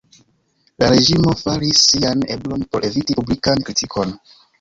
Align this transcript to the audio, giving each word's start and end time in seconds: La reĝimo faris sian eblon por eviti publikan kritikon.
La 0.83 0.87
reĝimo 0.93 1.33
faris 1.41 1.83
sian 1.89 2.23
eblon 2.37 2.65
por 2.73 2.87
eviti 2.89 3.17
publikan 3.21 3.63
kritikon. 3.69 4.17